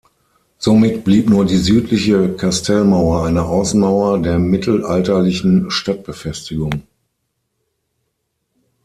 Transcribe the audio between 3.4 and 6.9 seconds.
Außenmauer der mittelalterlichen Stadtbefestigung.